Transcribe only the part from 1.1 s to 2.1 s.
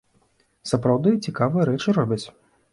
цікавыя рэчы